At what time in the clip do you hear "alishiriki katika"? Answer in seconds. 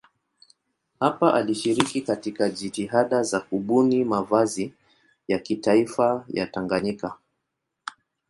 1.33-2.49